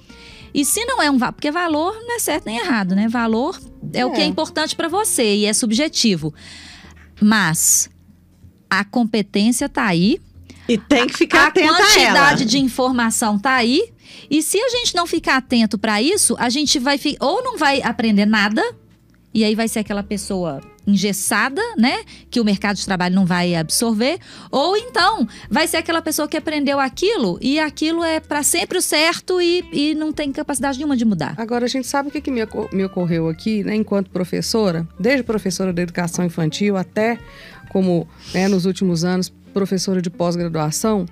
E 0.54 0.64
se 0.64 0.84
não 0.84 1.02
é 1.02 1.11
um 1.11 1.18
valor, 1.18 1.32
porque 1.32 1.50
valor 1.50 1.94
não 2.06 2.14
é 2.14 2.20
certo 2.20 2.46
nem 2.46 2.58
errado, 2.58 2.94
né? 2.94 3.08
Valor 3.08 3.61
é, 3.92 4.02
é. 4.02 4.06
o 4.06 4.12
que 4.12 4.20
é 4.20 4.25
importante 4.25 4.76
para 4.76 4.87
você 4.87 5.34
e 5.34 5.46
é 5.46 5.52
subjetivo. 5.52 6.32
Mas 7.20 7.90
a 8.70 8.84
competência 8.84 9.68
tá 9.68 9.84
aí. 9.84 10.20
E 10.68 10.78
tem 10.78 11.06
que 11.06 11.14
ficar 11.14 11.44
a, 11.44 11.47
atenta 11.49 11.73
a 11.73 11.76
quantidade 11.76 12.42
a 12.44 12.47
de 12.47 12.59
informação 12.59 13.38
tá 13.38 13.54
aí. 13.54 13.92
E 14.30 14.42
se 14.42 14.59
a 14.59 14.68
gente 14.68 14.94
não 14.94 15.06
ficar 15.06 15.37
atento 15.37 15.78
para 15.78 16.00
isso, 16.00 16.35
a 16.38 16.49
gente 16.49 16.78
vai 16.78 16.99
ou 17.21 17.42
não 17.42 17.59
vai 17.59 17.83
aprender 17.83 18.26
nada, 18.26 18.62
e 19.35 19.42
aí 19.44 19.54
vai 19.54 19.66
ser 19.66 19.80
aquela 19.80 20.02
pessoa 20.02 20.61
engessada, 20.87 21.61
né? 21.76 22.04
Que 22.30 22.40
o 22.40 22.44
mercado 22.44 22.76
de 22.76 22.85
trabalho 22.85 23.14
não 23.14 23.26
vai 23.26 23.54
absorver. 23.54 24.18
Ou 24.50 24.76
então 24.76 25.26
vai 25.50 25.66
ser 25.66 25.78
aquela 25.78 26.00
pessoa 26.00 26.28
que 26.28 26.37
aprendeu 26.37 26.78
aquilo 26.78 27.38
e 27.40 27.59
aquilo 27.59 28.04
é 28.04 28.21
para 28.21 28.42
sempre 28.42 28.78
o 28.78 28.83
certo 28.83 29.40
e, 29.40 29.64
e 29.73 29.94
não 29.94 30.12
tem 30.12 30.30
capacidade 30.30 30.78
nenhuma 30.78 30.97
de 30.97 31.04
mudar. 31.04 31.35
Agora, 31.37 31.64
a 31.64 31.68
gente 31.68 31.87
sabe 31.87 32.11
o 32.11 32.12
que, 32.12 32.21
que 32.21 32.30
me, 32.30 32.42
me 32.73 32.85
ocorreu 32.85 33.28
aqui, 33.28 33.64
né? 33.64 33.75
Enquanto 33.75 34.11
professora, 34.11 34.87
desde 35.00 35.25
professora 35.25 35.73
de 35.73 35.83
educação 35.83 36.25
infantil 36.25 36.76
até 36.76 37.18
como 37.74 38.06
né, 38.32 38.46
nos 38.46 38.66
últimos 38.66 39.02
anos 39.02 39.32
professora 39.52 40.00
de 40.02 40.10
pós-graduação, 40.10 41.06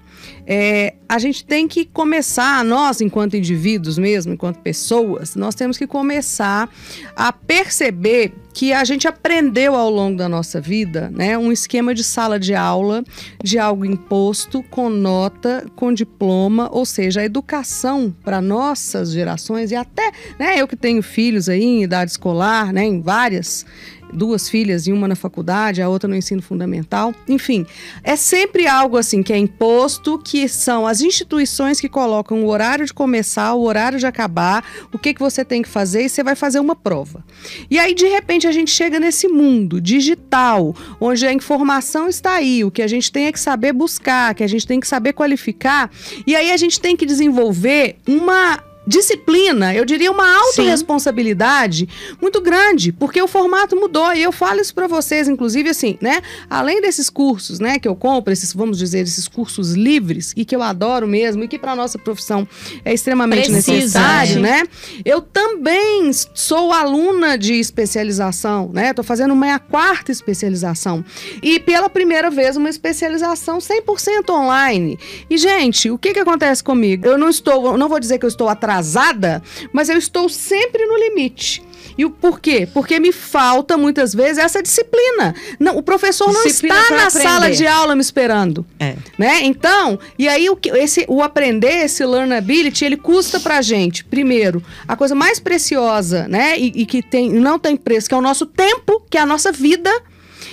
é, 0.47 0.95
a 1.09 1.19
gente 1.19 1.45
tem 1.45 1.69
que 1.69 1.85
começar, 1.85 2.65
nós, 2.65 3.01
enquanto 3.01 3.37
indivíduos 3.37 3.97
mesmo, 3.97 4.33
enquanto 4.33 4.59
pessoas, 4.59 5.37
nós 5.37 5.55
temos 5.55 5.79
que 5.79 5.87
começar 5.87 6.69
a 7.15 7.33
perceber 7.33 8.33
que 8.53 8.73
a 8.73 8.85
gente 8.85 9.09
aprendeu 9.09 9.75
ao 9.75 9.89
longo 9.89 10.19
da 10.19 10.29
nossa 10.29 10.61
vida, 10.61 11.11
né, 11.15 11.39
um 11.39 11.51
esquema 11.51 11.95
de 11.95 12.05
sala 12.05 12.39
de 12.39 12.55
aula, 12.55 13.03
de 13.43 13.59
algo 13.59 13.85
imposto, 13.85 14.63
com 14.65 14.91
nota, 14.91 15.65
com 15.75 15.93
diploma, 15.93 16.69
ou 16.71 16.85
seja, 16.85 17.21
a 17.21 17.25
educação 17.25 18.15
para 18.23 18.41
nossas 18.41 19.13
gerações 19.13 19.71
e 19.71 19.77
até, 19.77 20.13
né, 20.39 20.61
eu 20.61 20.69
que 20.69 20.77
tenho 20.77 21.03
filhos 21.03 21.49
aí 21.49 21.63
em 21.63 21.83
idade 21.83 22.11
escolar, 22.11 22.73
né, 22.73 22.85
em 22.85 23.01
várias 23.01 23.65
duas 24.13 24.49
filhas 24.49 24.87
e 24.87 24.93
uma 24.93 25.09
na 25.09 25.15
faculdade, 25.15 25.83
a 25.83 25.89
outra 25.89 26.09
no 26.09 26.17
ensino 26.17 26.43
fundamental. 26.43 27.15
Enfim, 27.29 27.67
é 28.05 28.17
sempre 28.17 28.67
algo 28.67 28.97
assim 28.97 29.23
que 29.23 29.33
é 29.33 29.39
imposto, 29.39 30.19
que 30.19 30.49
são 30.49 30.87
as 30.87 31.01
instituições 31.01 31.81
que 31.81 31.89
colocam 31.89 32.45
o 32.45 32.49
horário 32.49 32.85
de 32.85 32.93
começar, 32.93 33.55
o 33.55 33.63
horário 33.63 33.99
de 33.99 34.07
acabar, 34.07 34.65
o 34.93 34.99
que, 34.99 35.15
que 35.15 35.21
você 35.21 35.45
tem 35.45 35.63
que 35.63 35.69
fazer 35.69 36.05
e 36.05 36.09
você 36.09 36.23
vai 36.23 36.35
fazer 36.35 36.61
uma 36.61 36.77
prova. 36.77 37.25
E 37.71 37.79
aí, 37.79 37.95
de 37.95 38.07
repente, 38.07 38.47
a 38.47 38.53
gente 38.53 38.71
chega 38.71 39.01
nesse 39.01 39.29
mundo 39.29 39.81
digital, 39.81 40.75
onde 41.01 41.27
a 41.27 41.33
informação 41.33 42.09
está 42.09 42.35
aí, 42.35 42.65
o 42.65 42.71
que 42.71 42.83
a 42.83 42.87
gente 42.87 43.11
tem 43.11 43.27
é 43.27 43.33
que 43.33 43.41
saber 43.41 43.73
buscar, 43.73 44.35
que 44.35 44.45
a 44.45 44.49
gente 44.49 44.67
tem 44.67 44.81
que 44.81 44.89
saber 44.89 45.13
qualificar, 45.13 45.91
e 46.27 46.37
aí 46.37 46.51
a 46.51 46.57
gente 46.57 46.81
tem 46.81 46.97
que 46.97 47.07
desenvolver 47.07 47.97
uma 48.07 48.72
disciplina, 48.87 49.75
eu 49.75 49.85
diria 49.85 50.11
uma 50.11 50.29
autorresponsabilidade 50.39 51.89
muito 52.21 52.41
grande, 52.41 52.93
porque 52.93 53.23
o 53.23 53.29
formato 53.29 53.77
mudou 53.77 54.13
e 54.13 54.23
eu 54.23 54.33
falo 54.33 54.61
isso 54.61 54.75
para 54.75 54.87
vocês, 54.87 55.29
inclusive 55.29 55.69
assim, 55.71 55.97
né? 56.01 56.21
Além 56.51 56.81
desses 56.81 57.09
cursos, 57.09 57.61
né, 57.61 57.79
que 57.79 57.87
eu 57.87 57.95
compro, 57.95 58.33
esses, 58.33 58.53
vamos 58.53 58.79
dizer, 58.79 59.01
esses 59.01 59.29
cursos 59.29 59.73
livres 59.73 60.33
e 60.37 60.45
que 60.45 60.55
eu 60.55 60.63
adoro 60.63 61.07
mesmo 61.07 61.45
e 61.45 61.49
que 61.49 61.59
para 61.59 61.77
nossa 61.77 61.99
profissão 61.99 62.47
é 62.85 62.93
extremamente 62.93 63.51
Precisa, 63.51 63.73
necessário, 63.73 64.39
é. 64.39 64.41
né? 64.41 64.63
Eu 65.05 65.21
também 65.21 66.11
sou 66.35 66.73
aluna 66.73 67.39
de 67.39 67.55
especialização, 67.55 68.71
né? 68.73 68.93
Tô 68.93 69.03
fazendo 69.03 69.33
uma 69.33 69.59
quarta 69.59 70.11
especialização 70.11 71.05
e 71.43 71.61
pela 71.61 71.89
primeira 71.89 72.31
vez 72.31 72.57
uma 72.57 72.69
especialização 72.69 73.59
100% 73.59 74.31
online. 74.31 74.99
E 75.31 75.39
gente, 75.39 75.91
o 75.91 75.99
que 75.99 76.13
que 76.13 76.19
acontece 76.21 76.65
comigo? 76.65 77.07
Eu 77.07 77.17
não 77.17 77.29
estou, 77.29 77.67
eu 77.67 77.79
não 77.79 77.89
vou 77.89 78.01
dizer 78.01 78.19
que 78.19 78.25
eu 78.25 78.29
estou 78.29 78.49
atrás 78.49 78.72
atrasada, 78.73 79.43
mas 79.73 79.89
eu 79.89 79.99
estou 79.99 80.29
sempre 80.29 80.87
no 80.87 80.97
limite. 80.97 81.63
E 81.99 82.07
o 82.07 82.11
porquê? 82.11 82.67
Porque 82.73 82.99
me 82.99 83.13
falta 83.13 83.77
muitas 83.77 84.15
vezes 84.15 84.39
essa 84.39 84.63
disciplina. 84.63 85.35
Não, 85.61 85.77
o 85.77 85.83
professor 85.83 86.31
disciplina 86.31 86.75
não 86.75 86.83
está 86.83 86.97
na 86.97 87.07
aprender. 87.07 87.29
sala 87.29 87.51
de 87.51 87.67
aula 87.67 87.95
me 87.95 88.01
esperando. 88.01 88.65
É. 88.81 88.95
Né? 89.19 89.41
Então, 89.43 89.99
e 90.19 90.27
aí 90.27 90.49
o, 90.49 90.59
esse, 90.75 91.05
o 91.07 91.23
aprender, 91.23 91.85
esse 91.85 92.03
learnability, 92.05 92.87
ele 92.87 92.97
custa 92.97 93.39
pra 93.39 93.61
gente, 93.61 94.05
primeiro, 94.05 94.63
a 94.89 94.97
coisa 94.97 95.15
mais 95.15 95.39
preciosa, 95.39 96.27
né? 96.29 96.59
E, 96.59 96.73
e 96.77 96.87
que 96.87 97.03
tem, 97.03 97.29
não 97.29 97.59
tem 97.59 97.77
preço, 97.77 98.09
que 98.09 98.15
é 98.15 98.19
o 98.19 98.23
nosso 98.23 98.47
tempo, 98.47 99.03
que 99.11 99.19
é 99.19 99.21
a 99.21 99.27
nossa 99.27 99.53
vida 99.53 99.91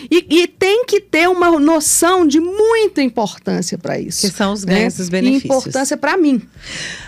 e, 0.10 0.26
e, 0.42 0.48
tem 0.48 0.86
que 0.86 1.00
ter 1.00 1.28
uma 1.30 1.60
noção 1.60 2.26
de 2.28 2.40
muita 2.40 3.02
importância 3.02 3.78
para 3.78 4.00
isso. 4.00 4.22
Que 4.22 4.34
são 4.34 4.54
os 4.54 4.64
ganhos 4.64 4.98
né? 4.98 5.04
os 5.04 5.10
benefícios. 5.10 5.44
E 5.44 5.48
importância 5.48 5.98
para 5.98 6.18
mim. 6.18 6.42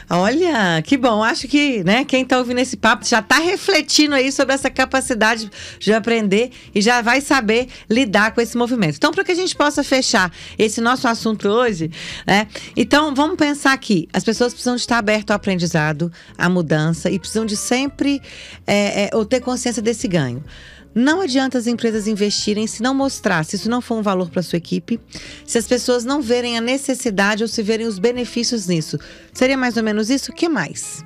Olha, 0.10 0.82
que 0.84 0.98
bom. 0.98 1.24
Acho 1.24 1.48
que 1.48 1.84
né, 1.86 2.04
quem 2.04 2.24
está 2.24 2.38
ouvindo 2.38 2.60
esse 2.60 2.76
papo 2.76 3.06
já 3.06 3.20
está 3.20 3.40
refletindo 3.40 4.14
aí 4.14 4.30
sobre 4.30 4.54
essa 4.54 4.70
capacidade 4.70 5.50
de 5.80 5.94
aprender 5.94 6.52
e 6.76 6.82
já 6.82 7.02
vai 7.02 7.22
saber 7.22 7.70
lidar 7.90 8.34
com 8.34 8.42
esse 8.42 8.58
movimento. 8.58 8.96
Então, 8.98 9.12
para 9.12 9.24
que 9.24 9.32
a 9.32 9.36
gente 9.36 9.56
possa 9.56 9.84
fechar 9.84 10.30
esse 10.58 10.82
nosso 10.82 11.08
assunto 11.08 11.48
hoje, 11.48 11.90
né? 12.28 12.48
Então, 12.76 13.16
vamos 13.16 13.38
pensar 13.38 13.72
aqui. 13.72 14.10
As 14.12 14.24
pessoas 14.24 14.52
precisam 14.52 14.76
estar 14.76 14.98
abertas 14.98 15.32
ao 15.32 15.38
aprendizado, 15.38 16.12
à 16.38 16.50
mudança 16.50 17.10
e 17.10 17.18
precisam 17.18 17.46
de 17.46 17.56
sempre 17.56 18.22
é, 18.68 19.06
é, 19.06 19.10
ou 19.14 19.24
ter 19.24 19.40
consciência 19.40 19.82
desse 19.82 20.10
ganho. 20.10 20.44
Não 20.94 21.22
adianta 21.22 21.58
as 21.58 21.68
empresas 21.68 22.08
investirem 22.08 22.68
se 22.68 22.84
não 22.84 22.94
mostrar, 22.94 23.46
se 23.46 23.56
isso 23.56 23.70
não 23.70 23.82
for 23.82 23.98
um 23.98 24.02
valor 24.02 24.30
para 24.30 24.42
sua 24.42 24.58
equipe, 24.58 25.00
se 25.46 25.58
as 25.58 25.68
pessoas 25.68 26.04
não 26.04 26.22
verem 26.22 26.58
a 26.58 26.62
necessidade 26.62 27.44
ou 27.44 27.48
se 27.48 27.64
verem 27.64 27.88
os 27.88 27.98
benefícios 27.98 28.68
nisso. 28.68 29.00
Seria 29.34 29.58
mais 29.58 29.78
ou 29.78 29.84
menos 29.84 30.10
isso? 30.10 30.32
O 30.32 30.36
que 30.36 30.50
mais? 30.50 31.04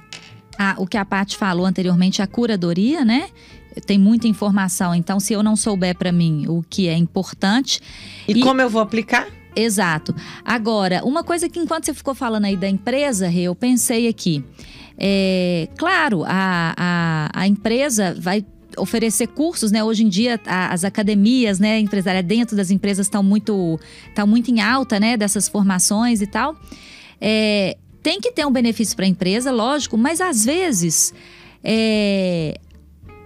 Ah, 0.57 0.75
o 0.77 0.87
que 0.87 0.97
a 0.97 1.05
Paty 1.05 1.37
falou 1.37 1.65
anteriormente, 1.65 2.21
a 2.21 2.27
curadoria, 2.27 3.05
né? 3.05 3.29
Tem 3.85 3.99
muita 3.99 4.27
informação, 4.27 4.95
então 4.95 5.19
se 5.19 5.33
eu 5.33 5.43
não 5.43 5.55
souber 5.55 5.97
para 5.97 6.11
mim 6.11 6.45
o 6.47 6.63
que 6.67 6.87
é 6.87 6.95
importante. 6.95 7.81
E, 8.27 8.31
e 8.31 8.39
como 8.39 8.61
eu 8.61 8.69
vou 8.69 8.81
aplicar? 8.81 9.27
Exato. 9.55 10.15
Agora, 10.43 11.01
uma 11.03 11.23
coisa 11.23 11.47
que 11.47 11.59
enquanto 11.59 11.85
você 11.85 11.93
ficou 11.93 12.15
falando 12.15 12.45
aí 12.45 12.57
da 12.57 12.67
empresa, 12.67 13.31
eu 13.31 13.53
pensei 13.53 14.07
aqui. 14.07 14.43
É, 14.97 15.67
claro, 15.77 16.23
a, 16.25 16.73
a, 16.77 17.29
a 17.33 17.47
empresa 17.47 18.15
vai 18.17 18.45
oferecer 18.77 19.27
cursos, 19.27 19.71
né? 19.71 19.83
Hoje 19.83 20.03
em 20.03 20.09
dia 20.09 20.39
as 20.45 20.83
academias, 20.83 21.59
né, 21.59 21.79
empresariais 21.79 22.25
dentro 22.25 22.55
das 22.55 22.71
empresas 22.71 23.05
estão 23.05 23.23
muito, 23.23 23.79
tá 24.13 24.25
muito 24.25 24.49
em 24.51 24.61
alta, 24.61 24.99
né, 24.99 25.17
dessas 25.17 25.47
formações 25.47 26.21
e 26.21 26.27
tal. 26.27 26.55
É, 27.19 27.77
tem 28.03 28.19
que 28.19 28.31
ter 28.31 28.45
um 28.45 28.51
benefício 28.51 28.95
para 28.95 29.05
a 29.05 29.07
empresa, 29.07 29.51
lógico, 29.51 29.97
mas 29.97 30.21
às 30.21 30.45
vezes 30.45 31.13
é, 31.63 32.59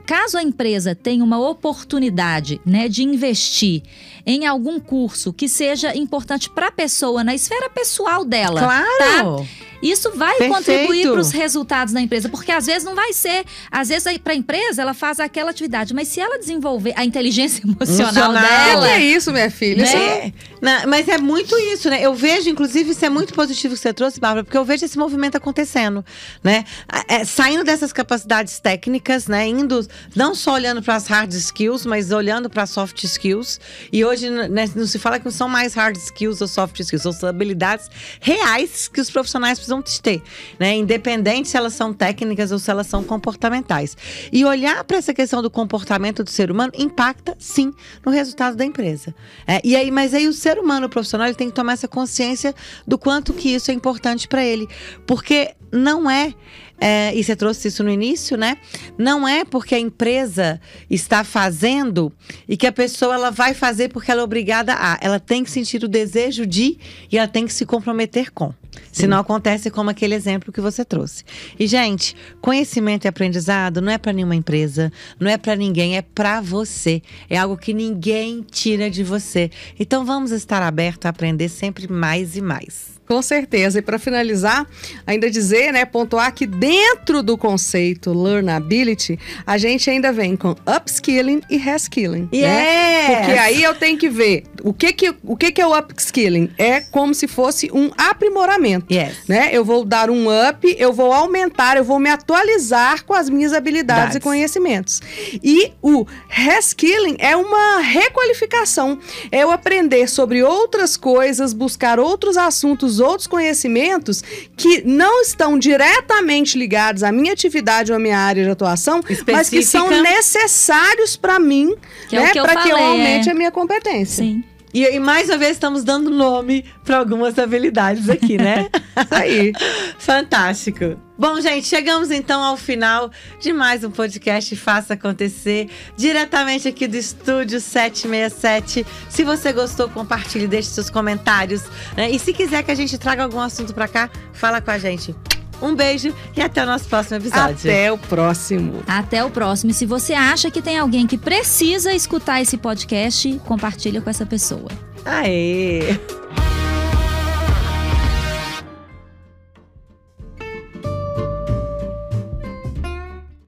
caso 0.10 0.40
a 0.40 0.42
empresa 0.42 0.96
tenha 0.96 1.24
uma 1.24 1.38
oportunidade 1.38 2.60
né, 2.66 2.90
de 2.90 3.04
investir 3.04 3.84
em 4.26 4.48
algum 4.48 4.80
curso 4.80 5.32
que 5.32 5.48
seja 5.48 5.96
importante 5.96 6.50
para 6.50 6.70
a 6.70 6.72
pessoa, 6.72 7.24
na 7.24 7.36
esfera 7.36 7.70
pessoal 7.70 8.26
dela. 8.26 8.60
Claro! 8.60 9.38
Tá? 9.38 9.70
Isso 9.82 10.12
vai 10.16 10.36
Perfeito. 10.36 10.54
contribuir 10.54 11.10
para 11.10 11.22
os 11.22 11.32
resultados 11.32 11.94
da 11.94 12.02
empresa, 12.02 12.28
porque 12.28 12.52
às 12.52 12.66
vezes 12.66 12.84
não 12.84 12.96
vai 12.96 13.14
ser, 13.14 13.46
às 13.72 13.88
vezes 13.88 14.18
para 14.18 14.34
a 14.34 14.36
empresa 14.36 14.82
ela 14.82 14.94
faz 14.94 15.20
aquela 15.20 15.52
atividade, 15.52 15.94
mas 15.94 16.10
se 16.10 16.20
ela 16.20 16.38
desenvolver 16.38 16.94
a 16.98 17.06
inteligência 17.06 17.64
emocional, 17.66 18.32
emocional. 18.32 18.42
dela, 18.42 18.88
que 18.88 18.94
é 18.94 19.02
isso, 19.02 19.32
minha 19.32 19.50
filha? 19.50 19.86
Né? 19.86 20.26
Isso... 20.26 20.34
Não, 20.62 20.90
mas 20.90 21.08
é 21.08 21.18
muito 21.18 21.58
isso, 21.58 21.90
né? 21.90 22.02
Eu 22.02 22.14
vejo, 22.14 22.50
inclusive, 22.50 22.92
isso 22.92 23.06
é 23.06 23.10
muito 23.10 23.34
positivo 23.34 23.74
que 23.74 23.80
você 23.80 23.94
trouxe, 23.94 24.20
Bárbara, 24.20 24.44
porque 24.44 24.58
eu 24.58 24.66
vejo 24.66 24.84
esse 24.84 24.98
movimento 24.98 25.38
acontecendo, 25.38 26.04
né? 26.44 26.66
É, 27.08 27.24
saindo 27.24 27.64
dessas 27.64 27.94
capacidades 27.94 28.60
técnicas, 28.60 29.28
né? 29.28 29.48
Indo 29.48 29.88
não 30.16 30.36
só 30.36 30.54
olhando 30.54 30.82
para 30.82 30.96
as 30.96 31.08
hard 31.08 31.32
skills, 31.34 31.86
mas 31.86 32.12
olhando 32.12 32.50
para 32.50 32.64
as 32.64 32.70
soft 32.70 33.04
skills. 33.04 33.60
E 33.92 34.04
hoje 34.04 34.30
né, 34.30 34.70
não 34.76 34.86
se 34.86 35.00
fala 35.00 35.20
que 35.20 35.26
não 35.26 35.32
são 35.32 35.48
mais 35.48 35.74
hard 35.74 35.98
skills 35.98 36.42
ou 36.42 36.48
soft 36.48 36.80
skills, 36.80 37.04
são 37.18 37.30
habilidades 37.30 37.90
reais 38.20 38.88
que 38.88 39.00
os 39.00 39.10
profissionais 39.10 39.58
precisam 39.58 39.70
precisam 39.70 40.02
ter, 40.02 40.22
né? 40.60 40.76
Independente 40.76 41.50
se 41.50 41.58
elas 41.58 41.74
são 41.74 41.94
técnicas 41.94 42.52
ou 42.52 42.60
se 42.60 42.70
elas 42.70 42.88
são 42.88 43.04
comportamentais. 43.04 43.96
E 44.32 44.44
olhar 44.44 44.84
para 44.84 44.98
essa 44.98 45.14
questão 45.14 45.42
do 45.42 45.50
comportamento 45.50 46.24
do 46.24 46.30
ser 46.30 46.52
humano 46.52 46.72
impacta 46.78 47.36
sim 47.38 47.74
no 48.06 48.12
resultado 48.12 48.56
da 48.56 48.66
empresa. 48.66 49.14
É, 49.48 49.62
e 49.64 49.76
aí, 49.76 49.92
mas 49.92 50.14
aí 50.14 50.28
o 50.28 50.34
ser 50.34 50.58
humano 50.58 50.88
o 50.88 50.90
profissional 50.90 51.28
ele 51.28 51.36
tem 51.36 51.50
que 51.50 51.56
tomar 51.56 51.74
essa 51.74 51.88
consciência 51.88 52.54
do 52.88 52.98
quanto 52.98 53.34
que 53.34 53.50
isso 53.54 53.72
é 53.72 53.74
importante 53.74 54.28
para 54.28 54.44
ele, 54.44 54.68
porque 55.06 55.54
não 55.72 56.10
é 56.10 56.34
é, 56.80 57.14
e 57.16 57.24
você 57.24 57.36
trouxe 57.36 57.68
isso 57.68 57.84
no 57.84 57.90
início, 57.90 58.38
né? 58.38 58.58
Não 58.98 59.28
é 59.28 59.44
porque 59.44 59.76
a 59.76 59.80
empresa 59.80 60.62
está 60.90 61.24
fazendo 61.24 62.12
e 62.48 62.56
que 62.56 62.68
a 62.68 62.72
pessoa 62.72 63.16
ela 63.16 63.32
vai 63.32 63.54
fazer 63.54 63.90
porque 63.90 64.12
ela 64.12 64.22
é 64.22 64.24
obrigada 64.24 64.74
a. 64.74 64.98
Ela 65.02 65.20
tem 65.20 65.44
que 65.44 65.52
sentir 65.52 65.84
o 65.84 65.88
desejo 65.88 66.46
de 66.46 66.78
e 67.12 67.18
ela 67.18 67.28
tem 67.28 67.46
que 67.46 67.54
se 67.54 67.66
comprometer 67.66 68.32
com. 68.32 68.54
Se 68.92 69.08
não 69.08 69.20
acontece 69.20 69.70
como 69.70 69.90
aquele 69.90 70.16
exemplo 70.16 70.52
que 70.52 70.62
você 70.62 70.84
trouxe. 70.84 71.24
E 71.60 71.68
gente, 71.68 72.16
conhecimento 72.42 73.06
e 73.06 73.08
aprendizado 73.08 73.82
não 73.82 73.92
é 73.92 73.98
para 73.98 74.14
nenhuma 74.14 74.36
empresa, 74.36 74.92
não 75.20 75.30
é 75.30 75.38
para 75.38 75.56
ninguém, 75.56 75.98
é 75.98 76.02
para 76.02 76.42
você. 76.42 77.02
É 77.30 77.38
algo 77.38 77.58
que 77.58 77.74
ninguém 77.74 78.42
tira 78.50 78.90
de 78.90 79.04
você. 79.04 79.52
Então 79.80 80.06
vamos 80.06 80.32
estar 80.32 80.62
abertos 80.62 81.06
a 81.06 81.10
aprender 81.10 81.50
sempre 81.50 81.92
mais 81.92 82.36
e 82.36 82.42
mais. 82.42 82.99
Com 83.10 83.24
certeza. 83.24 83.80
E 83.80 83.82
para 83.82 83.98
finalizar, 83.98 84.68
ainda 85.08 85.32
dizer, 85.32 85.74
né, 85.74 85.84
pontuar 85.84 86.32
que 86.32 86.46
dentro 86.46 87.24
do 87.24 87.36
conceito 87.36 88.14
learnability, 88.14 89.18
a 89.48 89.58
gente 89.58 89.90
ainda 89.90 90.14
vem 90.14 90.36
com 90.36 90.52
upskilling 90.52 91.42
e 91.50 91.58
reskilling. 91.58 92.30
Yes! 92.32 92.44
Né? 92.44 93.16
Porque 93.16 93.32
aí 93.40 93.64
eu 93.64 93.74
tenho 93.74 93.98
que 93.98 94.08
ver 94.10 94.44
o 94.64 94.72
que 94.72 94.94
que, 94.94 95.16
o 95.24 95.36
que 95.36 95.52
que 95.52 95.60
é 95.60 95.66
o 95.66 95.76
upskilling? 95.76 96.52
É 96.56 96.82
como 96.82 97.16
se 97.16 97.28
fosse 97.28 97.72
um 97.74 97.90
aprimoramento. 97.98 98.94
Yes. 98.94 99.16
Né? 99.28 99.50
Eu 99.52 99.66
vou 99.66 99.84
dar 99.84 100.12
um 100.12 100.28
up, 100.48 100.76
eu 100.78 100.94
vou 100.94 101.12
aumentar, 101.12 101.78
eu 101.78 101.84
vou 101.84 101.98
me 101.98 102.12
atualizar 102.12 103.04
com 103.06 103.16
as 103.16 103.28
minhas 103.28 103.54
habilidades 103.54 104.14
Verdade. 104.14 104.18
e 104.18 104.22
conhecimentos. 104.22 105.02
E 105.44 105.72
o 105.82 106.06
reskilling 106.28 107.16
é 107.18 107.36
uma 107.36 107.80
requalificação. 107.80 109.00
É 109.32 109.40
eu 109.40 109.52
aprender 109.52 110.08
sobre 110.08 110.44
outras 110.44 110.96
coisas, 110.96 111.54
buscar 111.54 112.00
outros 112.00 112.38
assuntos, 112.38 112.99
outros 113.00 113.28
conhecimentos 113.28 114.22
que 114.56 114.82
não 114.86 115.22
estão 115.22 115.58
diretamente 115.58 116.58
ligados 116.58 117.04
à 117.04 117.12
minha 117.12 117.34
atividade 117.34 117.92
ou 117.92 117.96
à 117.96 118.00
minha 118.00 118.18
área 118.18 118.44
de 118.44 118.50
atuação, 118.50 119.02
mas 119.32 119.50
que 119.50 119.64
são 119.64 119.86
Específica. 119.86 120.16
necessários 120.16 121.16
para 121.16 121.40
mim, 121.40 121.76
Que 122.08 122.16
é 122.16 122.22
né, 122.22 122.32
para 122.34 122.62
que 122.64 122.70
eu 122.70 122.78
aumente 122.78 123.30
é. 123.30 123.32
a 123.32 123.36
minha 123.36 123.52
competência. 123.52 124.24
Sim. 124.24 124.44
E, 124.74 124.84
e 124.84 125.00
mais 125.00 125.30
uma 125.30 125.38
vez 125.38 125.54
estamos 125.54 125.84
dando 125.84 126.10
nome 126.10 126.66
para 126.84 126.98
algumas 126.98 127.38
habilidades 127.40 128.10
aqui, 128.10 128.38
né? 128.38 128.70
Isso 128.98 129.16
aí. 129.16 129.54
Fantástico. 129.98 130.98
Bom, 131.18 131.42
gente, 131.42 131.68
chegamos 131.68 132.12
então 132.12 132.42
ao 132.42 132.56
final 132.56 133.12
de 133.42 133.52
mais 133.52 133.84
um 133.84 133.92
podcast 133.92 134.56
Faça 134.56 134.94
Acontecer, 134.94 135.70
diretamente 135.98 136.68
aqui 136.68 136.88
do 136.88 136.96
estúdio 136.96 137.60
767. 137.60 138.86
Se 139.10 139.24
você 139.24 139.52
gostou, 139.52 139.90
compartilhe, 139.90 140.48
deixe 140.48 140.70
seus 140.70 140.90
comentários. 140.90 141.64
né? 141.98 142.10
E 142.10 142.18
se 142.18 142.32
quiser 142.32 142.64
que 142.64 142.72
a 142.72 142.76
gente 142.76 142.98
traga 142.98 143.24
algum 143.24 143.40
assunto 143.40 143.74
para 143.74 143.88
cá, 143.88 144.10
fala 144.32 144.62
com 144.62 144.72
a 144.72 144.78
gente. 144.78 145.14
Um 145.62 145.76
beijo 145.76 146.14
e 146.36 146.42
até 146.42 146.64
o 146.64 146.66
nosso 146.66 146.88
próximo 146.88 147.18
episódio. 147.18 147.70
Até 147.70 147.92
o 147.92 147.98
próximo. 147.98 148.84
Até 148.88 149.24
o 149.24 149.30
próximo. 149.30 149.72
E 149.72 149.74
se 149.74 149.86
você 149.86 150.14
acha 150.14 150.50
que 150.50 150.62
tem 150.62 150.78
alguém 150.78 151.06
que 151.06 151.18
precisa 151.18 151.94
escutar 151.94 152.42
esse 152.42 152.58
podcast, 152.58 153.40
compartilha 153.46 154.02
com 154.02 154.10
essa 154.10 154.26
pessoa. 154.26 154.70
Aê! 155.06 156.00